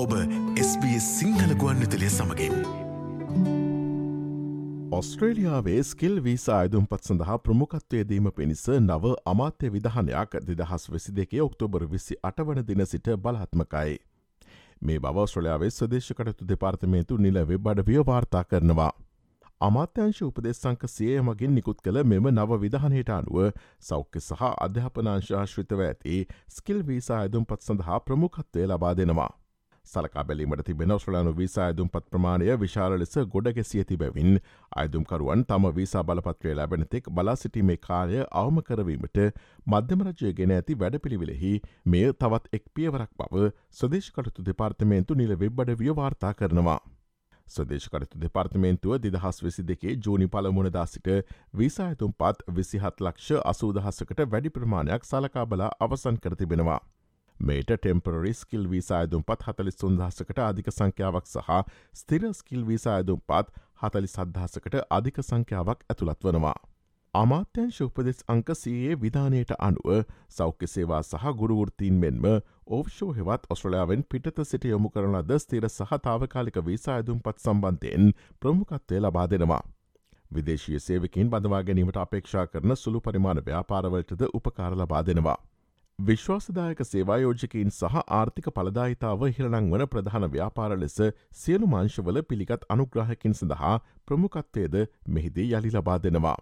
ඔබ 0.00 0.12
SBS 0.60 1.06
සිංහල 1.14 1.50
ගුවන් 1.54 1.80
විතලිය 1.82 2.08
සමඟින්. 2.08 2.54
ඔස්ට්‍රේලියාවේ 4.98 5.82
ස්කිල් 5.82 6.14
වීසා 6.24 6.58
අයදුම්පත් 6.58 7.08
සඳහා 7.08 7.36
ප්‍රමුකත්වයදීම 7.38 8.30
පිණිස 8.38 8.62
නව 8.76 9.10
අමාත්‍ය 9.32 9.70
විදහනයක් 9.74 10.36
දෙදහස් 10.46 10.88
වෙසි 10.92 11.12
දෙකේ 11.18 11.42
ඔක්තෝබර් 11.42 11.84
විසි 11.90 12.16
අටවන 12.22 12.62
දින 12.68 12.86
සිට 12.86 13.10
බලහත්මකයි. 13.18 13.98
මේ 14.82 14.98
බව 14.98 15.26
ස්ට්‍රලයාාවේ 15.26 15.70
ස්වදේශකටතු 15.70 16.48
දෙපාර්තමේතු 16.48 17.18
නිල 17.18 17.40
වෙබ්බඩ 17.42 17.84
ව්‍යවාර්තා 17.86 18.44
කරනවා. 18.44 18.92
අමාත්‍යංශ 19.60 20.22
උපදෙස්සංක 20.22 20.88
සියය 20.88 21.20
මගින් 21.22 21.54
නිකුත් 21.54 21.82
කළ 21.82 22.04
මෙම 22.04 22.30
නව 22.30 22.60
විධහනයට 22.64 23.12
අනුව 23.18 23.52
සෞඛ්‍ය 23.82 24.20
සහ 24.22 24.48
අධ්‍යාපනාංශාශ්‍රිතව 24.66 25.84
ඇති 25.88 26.24
ස්කිල් 26.50 26.82
වීසා 26.86 27.20
අයදුම්පත් 27.20 27.60
සඳහා 27.60 28.00
ප්‍රමුඛත්වය 28.00 28.66
ලබා 28.66 28.94
දෙනවා. 28.96 29.30
සලකා 29.86 30.24
බැලීමට 30.24 30.62
තිබෙන 30.64 30.90
ඔස්ට්‍රලයානු 30.90 31.32
වීසා 31.36 31.64
අයදුම්පත් 31.64 32.04
ප්‍රමාණය 32.10 32.50
විශාල 32.60 32.94
ලෙස 32.98 33.14
ගොඩ 33.28 33.48
ගැසිය 33.56 33.84
තිබැවින් 33.84 34.38
අයදුම්කරුවන් 34.76 35.42
තම 35.44 35.66
වීසා 35.76 36.04
බලපත්‍රය 36.04 36.54
ලැබෙනතෙක් 36.54 37.10
බලා 37.10 37.36
සිටීමේ 37.36 37.78
කාලය 37.78 38.20
අවම 38.34 38.60
කරවීමට 38.62 39.20
මධ්‍යමරජය 39.66 40.32
ගෙන 40.34 40.54
ඇති 40.58 40.78
වැඩපිළිවෙලෙහි 40.78 41.52
මෙය 41.86 42.06
තවත් 42.14 42.60
එක් 42.60 42.64
පියවරක් 42.74 43.10
බව 43.18 43.50
ස්වදේශකටතු 43.72 44.46
දෙපාර්තමේන්තු 44.46 45.14
නිල 45.14 45.36
වෙබ්බඩ 45.36 45.76
ව්‍යවාර්තා 45.78 46.32
කරනවා. 46.34 46.80
ස්වදේශකරතු 47.46 48.18
දෙපාර්තමේන්තුව 48.18 48.98
දිදහස් 49.00 49.42
වෙසි 49.42 49.62
දෙකේ 49.64 49.96
ජූනි 49.98 50.28
පළමුණදා 50.28 50.86
සිට 50.86 51.10
විසාඇතුම් 51.56 52.14
පත් 52.14 52.56
විසිහත් 52.56 53.00
ලක්ෂ 53.00 53.42
අසූදහසකට 53.46 54.24
වැඩි 54.30 54.56
ප්‍රමාණයක් 54.56 55.04
සලකා 55.04 55.46
බලා 55.46 55.70
අවසන් 55.80 56.22
කරතිබෙනවා. 56.22 56.80
මේට 57.40 57.70
ටෙම්පරරි 57.74 58.32
ස්කිල් 58.34 58.64
වීසායදුම් 58.68 59.22
පත් 59.24 59.48
හතලිස් 59.48 59.76
සුන්දහසකට 59.76 60.40
අධික 60.42 60.68
සංඛ්‍යාවක් 60.70 61.26
සහ 61.28 61.48
ස්තිර 61.94 62.26
ස්කිල් 62.34 62.66
වීසායදුම් 62.66 63.20
පත් 63.26 63.62
හතලි 63.80 64.08
සද්ධහසකට 64.08 64.76
අධික 64.90 65.22
සංඛ්‍යාවක් 65.22 65.86
ඇතුළත් 65.88 66.26
වනවා. 66.26 66.58
අමාත්‍යංශ 67.14 67.80
උපදෙස් 67.80 68.20
අංක 68.28 68.50
සයේ 68.54 68.96
විධානයට 68.96 69.52
අනුව 69.58 70.04
සෞඛ්‍ය 70.30 70.66
සේවා 70.66 71.02
සහ 71.02 71.32
ගුරුවෘත්තීන් 71.34 71.96
මෙන්ම 71.96 72.26
ඕෂෝ 72.68 73.10
හෙවත් 73.14 73.48
ඔස්ට්‍රලයාාවෙන් 73.50 74.04
පිටත 74.06 74.40
සිට 74.44 74.64
යොමු 74.66 74.90
කරන 74.90 75.16
ද 75.24 75.38
ස්තීර 75.38 75.68
සහතාවකාලික 75.70 76.60
වීසා 76.66 76.96
ඇදුම් 76.96 77.20
පත් 77.20 77.38
සම්බන්ධයෙන් 77.40 78.12
ප්‍රමුකත්වය 78.40 79.00
ලබා 79.00 79.26
දෙනවා. 79.26 79.62
විදේශය 80.30 80.78
සේවකින් 80.80 81.30
බඳවා 81.30 81.62
ගැනීමට 81.62 81.98
අපේක්ෂා 81.98 82.46
කරන 82.46 82.76
සුළු 82.76 83.00
පරිමාණ 83.00 83.46
ව්‍යාපාරවලටද 83.46 84.22
උපකාර 84.32 84.76
ලබා 84.76 85.02
දෙනවා. 85.02 85.38
විශ්වාසදායක 86.00 86.78
සේවායෝජකින් 86.82 87.70
සහ 87.70 87.96
ආර්ථික 88.18 88.46
පලදායිතාව 88.58 89.24
හිරණං 89.28 89.66
වන 89.72 89.82
ප්‍රධාන 89.94 90.24
ව්‍යාපාර 90.34 90.76
ලෙස 90.82 90.94
සියලු 91.40 91.66
මාංශවල 91.72 92.20
පිළිගත් 92.30 92.64
අනුග්‍රහකින් 92.74 93.34
සඳහා 93.40 93.72
ප්‍රමුකත්වයද 94.06 94.76
මෙහිදී 95.08 95.46
යළි 95.50 95.72
ලබා 95.74 95.98
දෙනවා. 95.98 96.38